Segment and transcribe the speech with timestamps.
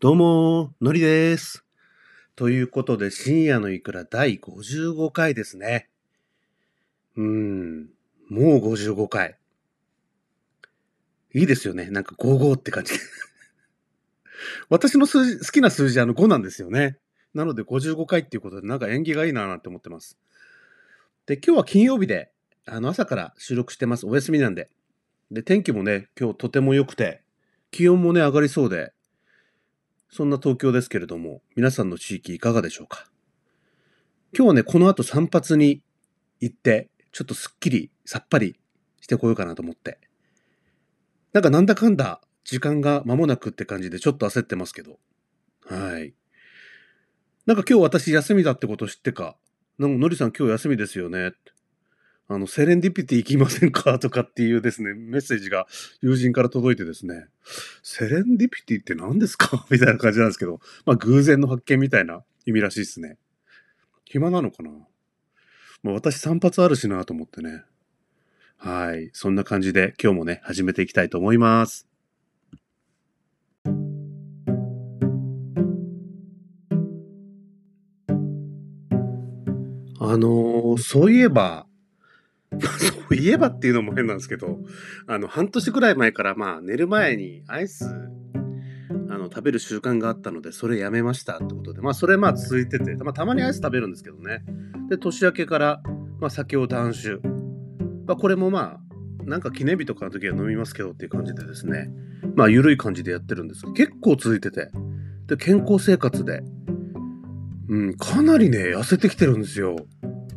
[0.00, 1.64] どうも、のりです。
[2.36, 5.88] ということで、深夜のいくら第55回ですね。
[7.16, 7.88] うーん、
[8.28, 9.36] もう55回。
[11.34, 11.90] いいですよね。
[11.90, 12.94] なんか55って感じ。
[14.70, 17.00] 私の数字、好きな数字あの5なんですよね。
[17.34, 20.16] なので55回っていうことで、なんか縁起がいいななんて思ってます。
[21.26, 22.30] で、今日は金曜日で、
[22.66, 24.06] あの朝から収録してます。
[24.06, 24.70] お休みなんで。
[25.32, 27.24] で、天気もね、今日とても良くて、
[27.72, 28.92] 気温もね、上がりそうで、
[30.10, 33.06] そんな東京ですけれども、皆さんの地域いかがでしょうか？
[34.36, 35.82] 今日はね、この後散髪に
[36.40, 38.58] 行って、ちょっとすっきり、さっぱり
[39.00, 39.98] してこようかなと思って。
[41.32, 44.98] なんかなんだかんだ時間が間もなくって感じでちょっと焦ってますけど。
[45.66, 46.14] はい。
[47.44, 49.36] なんか今日私休みだってこと知ってか、
[49.78, 51.32] なんかのりさん今日休みですよね。
[52.30, 53.98] あの、セレンディピティ行きませんか？
[53.98, 55.66] とかっていうですね、メッセージが
[56.02, 57.26] 友人から届いてですね、
[57.82, 59.66] セレンディピティって何ですか？
[59.72, 63.16] みたいな感じなんですけど、まあ偶然の発見みたいな意味らしいですね。
[64.04, 64.70] 暇なのかな？
[65.82, 67.62] まあ私散髪あるしなと思ってね。
[68.58, 69.08] はい。
[69.14, 71.86] そんな感じで今日もね、始めていきたいと思います。
[80.00, 81.67] あのーそういえば、
[82.60, 84.58] そういえばっていうのも変なんですけど、
[85.06, 87.84] あの、半年くらい前から、まあ、寝る前にアイス、
[89.10, 94.44] あの、食べる習慣があったので、それやめましたってことで、まあ、それまあ続いてて、まあ、たまにアイス食べるんですけどね。
[94.88, 95.82] で、年明けから、
[96.20, 97.20] まあ、酒を断酒。
[98.06, 101.90] まあ、これもまあ、なんか記念日とかの時は飲みますけどっていう感じでですね、
[102.34, 104.70] まあ、緩い感じでやってるんですけど、結構続いてて、
[105.26, 106.42] で、健康生活で、
[107.68, 109.76] うん、かなりね、痩せてきてるんですよ。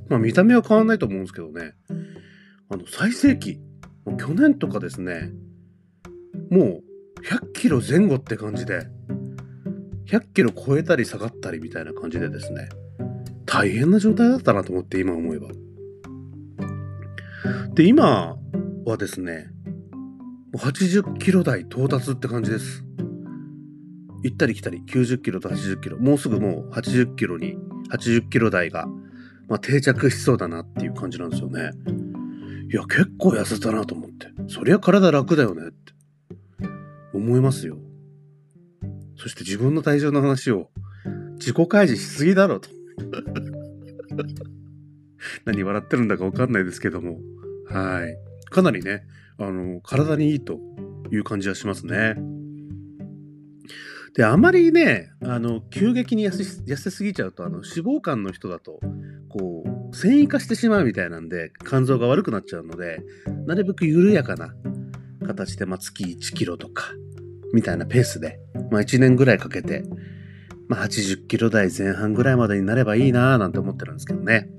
[0.09, 1.73] まあ、見た目は変わんないと思うんですけどね。
[2.71, 3.59] あの、最盛期、
[4.05, 5.29] もう去年とかですね、
[6.49, 6.83] もう
[7.21, 8.87] 100キロ前後って感じで、
[10.07, 12.69] 100キロ超えたり下がったりみたいな感じでですね、
[13.45, 15.49] 大変な状態だったなと思って今思えば。
[17.73, 18.37] で、今
[18.85, 19.49] はですね、
[20.55, 22.85] 80キロ台到達って感じです。
[24.23, 27.57] 行ったり来たり、90キロと80キロ、もうすぐもう80キロに、
[27.91, 28.87] 80キロ台が、
[29.49, 31.71] まあ、定着しそうだなっていう感じなんですよね。
[32.71, 34.31] いや、結構痩せたなと思って。
[34.47, 35.91] そりゃ体楽だよねって
[37.13, 37.77] 思いますよ。
[39.17, 40.69] そして自分の体重の話を
[41.33, 42.69] 自己開示しすぎだろと。
[45.43, 47.19] 何笑ってるんだかわかんないですけども。
[47.67, 48.15] はい。
[48.49, 49.05] かなりね、
[49.37, 50.61] あの、体にいいと
[51.11, 52.15] いう感じはしますね。
[54.13, 58.79] で、あまりね、あの、急激に痩せすぎちゃうと、あの、脂肪肝の人だと、
[59.93, 63.03] 繊維化してしまうみたいなんで、肝臓が悪くなっちゃうので、
[63.45, 64.53] なるべく緩やかな
[65.25, 66.91] 形で、まあ、月1キロとか、
[67.53, 68.39] みたいなペースで、
[68.71, 69.83] まあ、1年ぐらいかけて、
[70.67, 74.49] まあ、80キロ台前半ぐらいまでになればいいなぁなんて思ってるんですけどね。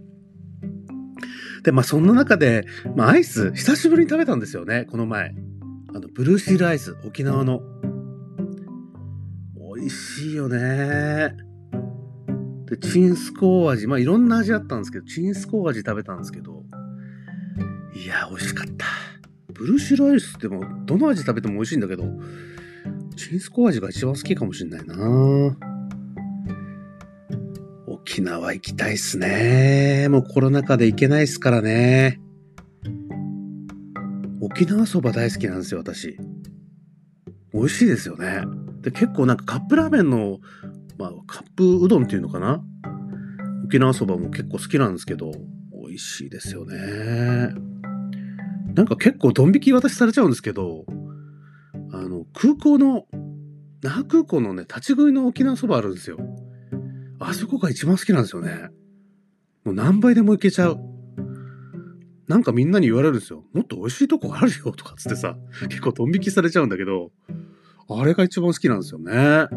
[1.63, 2.67] で、まあ、そんな中で、
[2.97, 5.35] まあ、アイス、久しぶりに食べたんですよね、この前。
[5.95, 7.63] あの、ブルーシールアイス、沖縄の。
[9.75, 11.35] 美味しいよね
[12.73, 16.65] で、チンスコー味、まあいろんな味あったんですけど、チンスコー味食べたんですけど、
[17.95, 18.87] いや、美味しかった。
[19.53, 22.05] ブルーシールアイスってもどの味食べても美味しいんだけど、
[23.15, 24.97] チンスコー味が一番好きかもしんないな
[27.87, 30.09] 沖縄行きたいっすね。
[30.09, 32.23] もうコロナ禍で行けないっすからね。
[34.41, 36.17] 沖縄そば大好きなんですよ、私。
[37.53, 38.45] 美味しいですよね。
[38.81, 40.41] で、結構なんかカップラーメンの、
[40.99, 42.63] まあ、カップうどんっていうのかな？
[43.65, 45.33] 沖縄そばも結構好きなんですけど、
[45.73, 46.77] 美味しいですよね。
[48.75, 50.85] なんか結構ドン引き私されちゃうんですけど、
[51.93, 53.07] あの、空港の、
[53.83, 56.19] 那覇空港のね、立ち食いの沖縄そばあるんですよ。
[57.19, 58.71] あそこが一番好きなんですよね。
[59.65, 60.79] もう何倍でもいけちゃう。
[62.29, 63.45] なんかみんなに言われるんですよ。
[63.53, 65.37] もっと美味しいとこあるよとかつってさ、
[65.69, 67.11] 結構ドン引きされちゃうんだけど、
[67.89, 69.49] あれが一番好きなんですよね。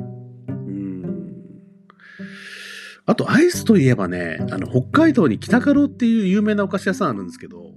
[3.08, 7.74] あと、アイスといえばね、あの、北海道に北カロっていう有名なお菓子屋さんあるんですけど、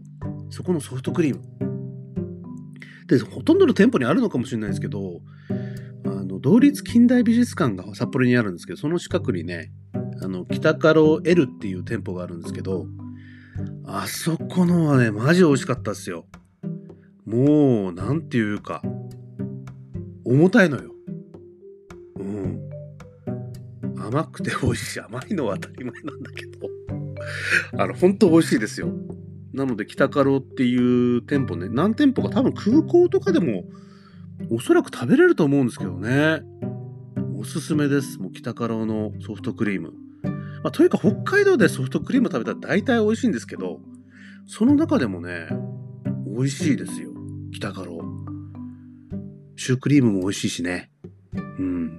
[0.50, 1.42] そこのソフトクリーム。
[3.06, 5.20] で、ほとんどの店舗にあるのかもしれないですけど、
[6.06, 9.70] あの、同立近代美術館が札幌にあるんですけど、その近くにね、
[10.22, 12.86] あの、北カロ L っていう店舗があるんですけど、
[13.84, 16.26] あそこのはね、マジ美味しかったですよ。
[17.26, 18.82] もう、なんていうか、
[20.24, 20.94] 重たいのよ。
[24.08, 25.00] 甘くて美味しい。
[25.00, 26.68] 甘いのは当たり前なんだけど。
[27.76, 28.92] あの、本当美味しいですよ。
[29.52, 33.64] なので、北カロっていう店舗ね、何店舗か多分空港とかでも
[34.50, 36.42] おそらく食べれると思うんですけどね。
[37.36, 38.18] おすすめです。
[38.18, 39.92] もう北カロのソフトクリーム。
[40.62, 43.80] まあ、というか北海道でソフトクリーム食べたら大体美味しいんですけど、
[44.46, 45.48] その中でもね、
[46.26, 47.10] 美味しいですよ。
[47.52, 48.00] 北カロ。
[49.56, 50.90] シュークリームも美味しいしね。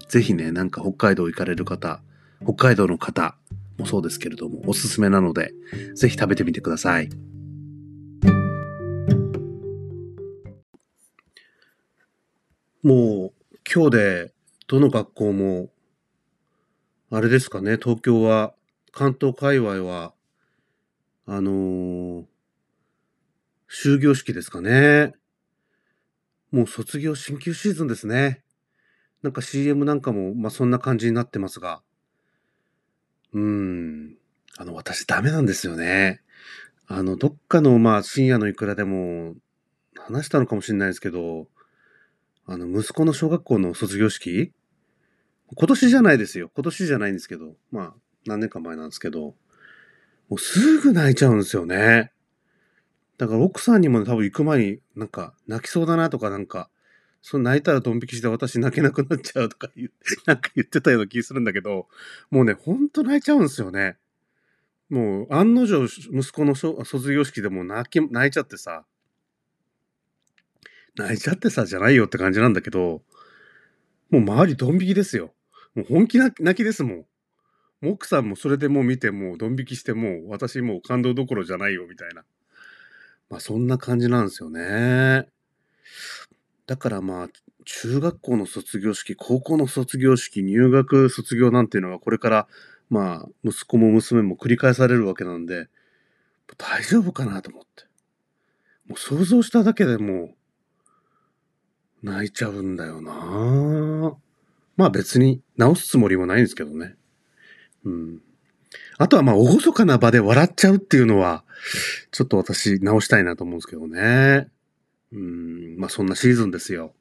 [0.08, 2.02] ぜひね、なんか北海道行かれる方、
[2.44, 3.36] 北海道の方
[3.78, 5.54] もそうですけれども、おすすめなので、
[5.96, 7.10] ぜひ食べてみてください。
[12.82, 13.34] もう
[13.72, 14.34] 今日で
[14.68, 15.70] どの学校も、
[17.12, 18.54] あれですかね、東京は、
[18.92, 20.14] 関東界隈は、
[21.26, 22.26] あのー、
[23.70, 25.14] 終業式ですかね。
[26.52, 28.44] もう卒業進級シーズンですね。
[29.22, 31.82] なんか CM なんかも、まあそんな感じになってますが。
[33.34, 34.18] うーん。
[34.58, 36.22] あの、私ダメなんですよね。
[36.88, 39.36] あの、どっかの、まあ深夜のいくらでも
[39.98, 41.48] 話したのかもしれないですけど、
[42.46, 44.54] あの、息子の小学校の卒業式？
[45.56, 46.52] 今年じゃないですよ。
[46.56, 47.94] 今年じゃないんですけど、まあ、
[48.26, 49.36] 何年か前なんですけど、
[50.30, 52.12] もうすぐ泣いちゃうんですよね。
[53.18, 56.70] だから奥さんにも、ね、多分行く前になんか泣きそうだなとかなんか、
[57.22, 59.92] その泣いたらドン引きして私泣けなくなっちゃうとか言う、
[60.26, 61.88] なんか言ってたような気するんだけど、
[62.32, 63.98] もうね、ほんと泣いちゃうんですよね。
[64.90, 68.86] もう案の定息子の卒業式でも泣き、泣いちゃってさ、
[70.96, 73.04] 泣いちゃってさじゃないよって感じなんだけど、
[74.10, 75.34] もう周りドン引きですよ。
[75.76, 77.06] もう本気泣きですもん。
[77.82, 82.24] 奥さんもそれでもう見てもうドン引きしてもう私もう感動どころじゃないよみたいな。
[83.30, 85.28] まあそんな感じなんですよね。
[86.70, 87.30] だからまあ
[87.66, 92.48] 中学校の卒業式、高校の卒業式、入学卒業なんていうのがこれから
[92.92, 95.68] まあ息子も娘も繰り返されるわけなんで
[96.60, 97.86] 大丈夫かなと思って。
[98.88, 100.36] もう想像しただけでも
[102.04, 104.16] う泣いちゃうんだよな
[104.78, 106.96] まあ別に直すつもりもないんですけどね。
[107.84, 108.22] うん。
[109.00, 111.44] あとはまあ、厳かな場で笑っちゃうっていうのは、
[112.12, 114.50] ちょっと私直したいなと思うんですけどね。
[115.12, 116.94] うん、まあそんなシーズンですよ。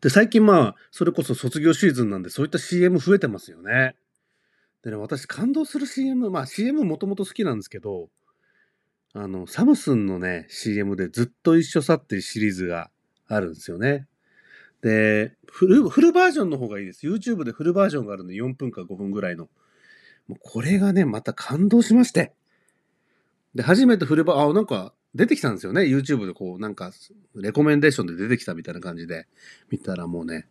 [0.00, 3.96] で、最近まあ、それこそ卒業シーズンなんで、そういった CM 増えてますよね。
[4.82, 8.10] でね、私感動する CM、まあ CM もともと好きなんですけど、
[9.14, 12.90] あの、サムスンのね、CM でずっと一緒さっていうシリーズが
[13.28, 14.06] あるんですよね。
[14.82, 17.06] で、フル、フルバージョンの方がいいです。
[17.06, 19.48] YouTube でフルバージョンがあるんで4分か5分ぐらいの。
[20.28, 22.34] もうこれがね、また感動しまして。
[23.54, 25.82] で、初めてフルバー、あ、なんか出てきたんですよね。
[25.82, 26.92] YouTube でこう、なんか、
[27.36, 29.26] レコメンデーションで出てきたみたいな感じで
[29.70, 30.48] 見たらもうね、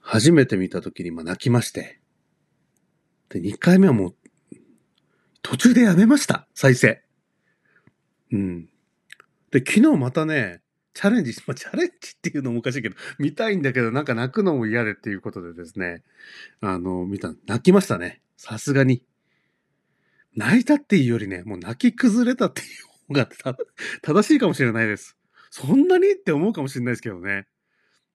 [0.00, 2.00] 初めて見た時にま泣きまして。
[3.30, 4.14] で、2回目はもう、
[5.40, 6.46] 途中でやめました。
[6.54, 7.02] 再生。
[8.30, 8.68] うん。
[9.50, 10.60] で、昨日またね、
[10.94, 16.02] チャレンジ、まあ、チャレンジっていうのもおかしいけど、見たいんだけど、なんか泣くのも嫌でっていうことでですね、
[16.60, 18.20] あの、見た、泣きましたね。
[18.36, 19.02] さすがに。
[20.34, 23.28] 泣いたっていうよりね、もう泣き崩れたっていうが
[24.02, 25.16] 正しいかもしれないです。
[25.50, 27.46] そんなにって思うかもしれないですけどね。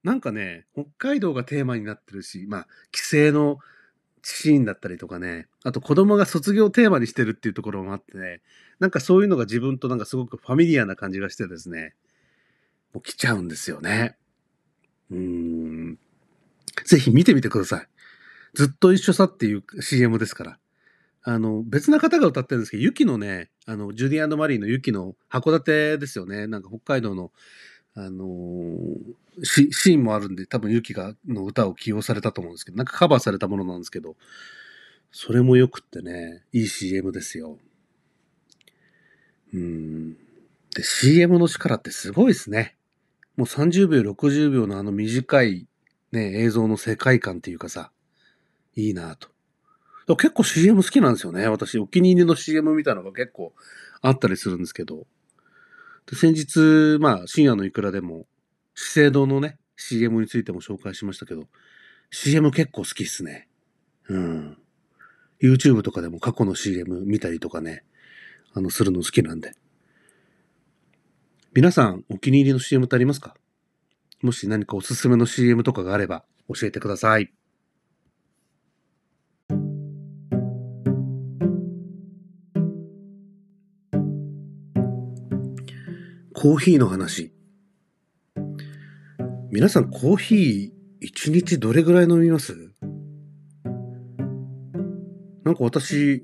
[0.03, 3.59] なんかね、北海道がテーマになってるし、まあ、帰省の
[4.23, 8.41] シーンだったりとかね、あと子供が卒業テーマにしてるっていうところもあってね、
[8.79, 11.93] なんかそういうのが自分となんかすごくファミリアな感じがしてですね、
[12.93, 14.17] もう来ちゃうんですよね。
[15.11, 15.99] うーん。
[16.85, 17.87] ぜひ見てみてください。
[18.53, 20.59] ずっと一緒さっていう CM ですから。
[21.29, 26.47] あの、別な方が歌ってるんですけど、ユキのね、あの、ジュディマリーのユキの函館ですよね。
[26.47, 27.33] なんか北海道の、
[27.95, 34.15] あのー、シーンもあるんで、多分ユキが、の歌を起用されたと思うんですけど、なんかカバーされたものなんですけど、
[35.11, 37.57] それもよくってね、いい CM ですよ。
[39.53, 40.13] うん。
[40.13, 42.77] で、CM の力ってすごいですね。
[43.35, 45.67] もう30秒、60秒のあの短い
[46.13, 47.91] ね、映像の世界観っていうかさ、
[48.77, 49.27] いいなと。
[50.15, 51.47] 結構 CM 好きなんですよね。
[51.47, 53.53] 私、お気に入りの CM みたいなのが結構
[54.01, 55.05] あったりするんですけど。
[56.09, 58.25] で先日、まあ、深夜のいくらでも、
[58.73, 61.47] 資生堂のね、CM についても紹介しましたけど、
[62.09, 63.49] CM 結構好きっすね。
[64.07, 64.57] うん。
[65.41, 67.83] YouTube とかでも過去の CM 見たりとかね、
[68.53, 69.51] あの、するの好きなんで。
[71.53, 73.35] 皆さんお気に入りの CM ってありますか？
[74.21, 76.23] もし何かおすすめの CM とかがあれば
[76.53, 77.33] 教えてください。
[86.39, 87.33] コーヒーの話。
[89.49, 90.69] 皆さんコーヒー
[91.01, 92.55] 一日どれぐらい飲みます？
[95.43, 96.23] なんか私、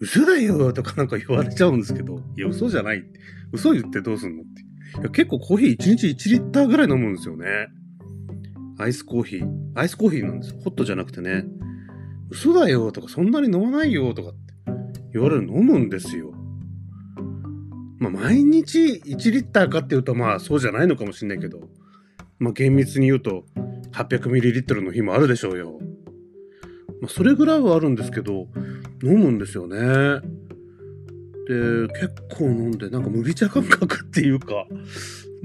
[0.00, 3.04] 嘘だよとかなんか言われちゃうんですけど、いや、嘘じゃない。
[3.52, 5.00] 嘘言ってどうすんのって。
[5.00, 7.46] いや結構コーヒー1日1リッターぐらい飲むんですよね。
[8.80, 9.48] アイスコーヒー。
[9.76, 10.60] アイスコーヒーなんですよ。
[10.64, 11.44] ホットじゃなくてね。
[12.30, 14.38] 嘘だよとか、そんなに飲まないよとかって
[15.12, 16.32] 言われる飲むんですよ。
[18.02, 21.68] まあ、毎日1リッターかっていうと、まあ、そうじゃないのかもしんないけど、
[22.40, 23.44] まあ、厳密に言うと、
[23.92, 25.78] 800ml の日もあるでしょうよ。
[27.00, 28.48] まあ、それぐらいはあるんですけど、
[29.04, 29.78] 飲むんですよね。
[31.46, 34.66] で、結構飲んで、なんか麦茶感覚っていうか、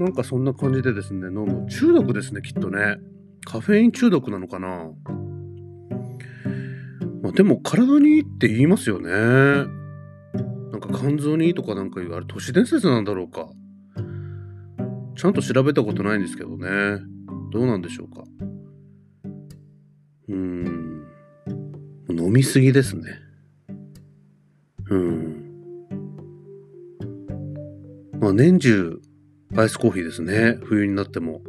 [0.00, 1.64] なんかそんな感じでですね、飲む。
[1.70, 2.96] 中毒ですね、きっとね。
[3.44, 4.90] カフェイン中毒なのかな。
[7.22, 9.77] まあ、でも体にいいって言いますよね。
[10.88, 13.48] か肝臓にいいとかなんか言う、あれ都市伝説なんだろうか。
[15.16, 16.68] ちゃんと調べたことないんですけどね。
[17.50, 18.24] どうなんでしょうか。
[20.28, 21.04] うん。
[22.10, 23.18] 飲みすぎですね。
[24.90, 25.44] うん。
[28.20, 29.00] まあ年中
[29.56, 30.58] アイスコーヒーですね。
[30.64, 31.42] 冬になっても。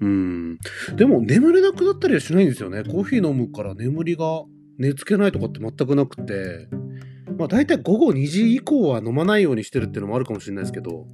[0.00, 0.58] うん。
[0.96, 2.82] でも眠れなくなったりはしないんですよね。
[2.84, 4.42] コーヒー飲むから眠りが
[4.78, 6.68] 寝つけないとかって全くなくて。
[7.38, 11.06] まあ大体午後2時以降は飲まないようにしてるっていうのもあるかもしれないですけど。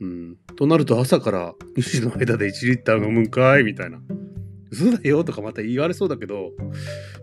[0.00, 0.36] うん。
[0.56, 4.00] となると朝から2時の間で1リッター飲むんかいみたいな。
[4.70, 6.50] 嘘だよとかまた言われそうだけど、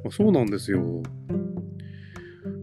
[0.03, 1.03] まあ、そうなんですよ。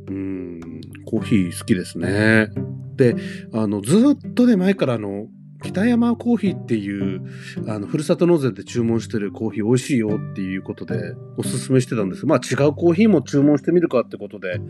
[0.09, 0.61] うん。
[1.05, 2.49] コーヒー好きですね。
[2.97, 3.15] で、
[3.53, 5.29] あの、ずっとね、前からあの、
[5.63, 7.23] 北山コーヒーっていう
[7.67, 12.27] あのふるさと納税で注文してるコーヒー美味しいよっていうことでおすすめしてたんです。
[12.27, 14.61] まあ違うコーヒーも注文してみるかってことで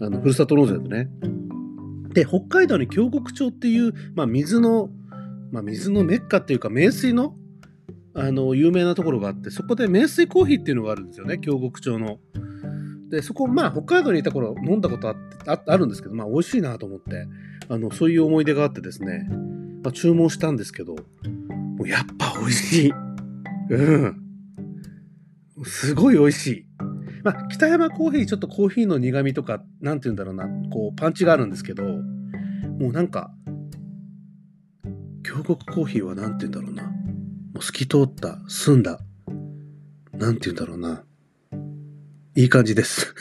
[0.00, 1.08] あのふるさと納税でね。
[2.12, 4.88] で北海道に京極町っていう、まあ、水の、
[5.52, 7.34] まあ、水のメッカっていうか名水の
[8.14, 12.18] あの有名なところがあってそこで名水コーヒーっていうのがあるんですよね京極町の。
[13.10, 15.16] でそこまあ北海道にいた頃飲んだことあっ
[15.62, 17.26] てあるんですけどまあ美味しいなと思って
[17.68, 19.28] あのそういう思い出があってですね。
[19.86, 22.92] ま、注文したんですけど、もうやっぱ美味しい。
[23.70, 24.22] うん。
[25.64, 26.66] すごい美味しい。
[27.22, 33.30] まあ、北山コーヒー、ちょっとコーヒーの苦味とか、なんて言うんだろうな、こう、パンチがあるんですけど、もうなんか、
[35.22, 36.82] 京極コーヒーはなんて言うんだろうな。
[36.82, 39.00] もう透き通った、澄んだ、
[40.12, 41.04] なんて言うんだろうな。
[42.36, 43.14] いい感じです。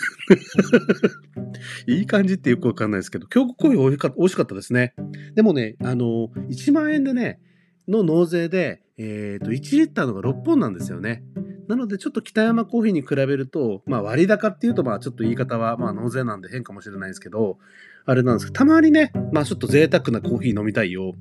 [1.88, 4.94] いい感じってよくわかんないですけど、京極コーヒー美味か美味しかったですね。
[5.36, 7.40] でもね、あの、1万円でね、
[7.88, 11.24] の納税で、えっ、ー、と、1リッターのが6本なんですよね。
[11.70, 17.58] なので、ちょっと北山コーヒーに比べると、まあ、割高っていうと、まあ、ちょっと言い方は、まあ、納税なんで変かもしれないですけど、
[18.06, 21.14] あれなんですけど、たまにね、まあ、ちょっと贅沢なコーヒー飲みたいよ。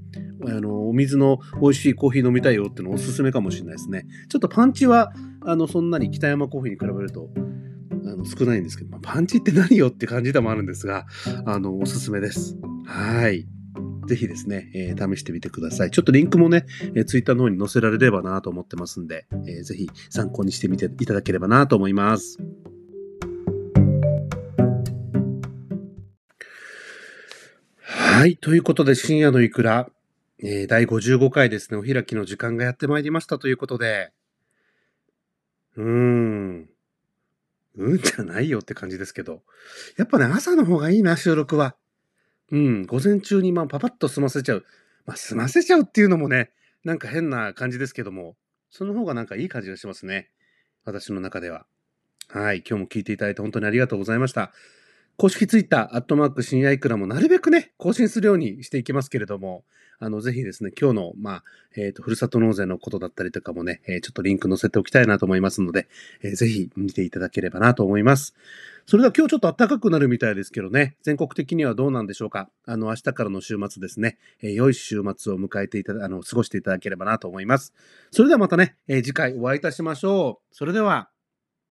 [0.46, 4.06] あの、お水の美味しいコーヒー飲みたいよっていうのおすすめかもしれないですね。
[4.28, 7.30] ちょっとパンチは、あの、そんなに北山コーヒーに比べると、
[8.06, 11.06] あの少ないんですけど、まあ、パンチって何よって感じでもあるんですが、
[11.46, 12.56] あの、おすすめです。
[12.86, 13.46] はい。
[14.06, 15.90] ぜひですね、えー、試してみてください。
[15.90, 22.38] ちょっとリンクもね、えー、ツイッターの方に載せられればなと思ってますんで、えー、ぜひ参考にしてみていただければなと思います。
[27.80, 28.36] はい。
[28.36, 29.88] ということで、深夜のいくら、
[30.38, 34.12] えー、第55回ですね、お開きの時間がやってまいりましたということで、
[35.76, 36.73] うーん。
[37.76, 37.98] うん？
[38.02, 39.42] じゃないよって感じですけど。
[39.96, 41.76] やっぱね、朝の方がいいな、収録は。
[42.50, 44.64] うん、午前中にまあパパッと済ませちゃう。
[45.06, 46.52] まあ、済ませちゃうっていうのもね、
[46.84, 48.36] なんか変な感じですけども、
[48.70, 50.30] その方がなんかいい感じがしますね。
[50.84, 51.66] 私の中では。
[52.28, 52.58] はい。
[52.68, 54.52] 今日も聞いていただいて本当にありがとうございました。
[55.16, 59.64] 公式ツイッター、アットマーク深夜いくらもなるべくね、更新するようにしていきますけれども、
[60.00, 61.44] あの、ぜひですね、今日の、まあ、
[61.76, 65.86] えっ、ー、と、ふるさと納税のことだったりとかもね、えー、ちょっとリンク載せておきたいなと思いますので、
[66.20, 68.34] えー、ぜひ見ていただければなと思います。
[68.86, 72.50] それでは今日ちょっと暖かくなるみたいですけどね、全国的にはどうなんでしょうか？
[72.66, 77.72] あの、明日からの週末ですね、えー、良い週末を迎えていただ、あの、過ごしていただければなと思います。
[78.10, 80.54] それではまたね、えー、次回お会いいたしましょう。
[80.54, 81.08] それでは、